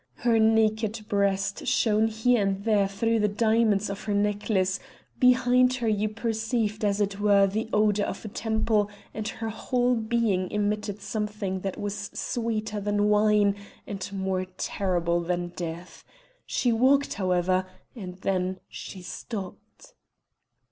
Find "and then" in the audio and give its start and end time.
17.95-18.59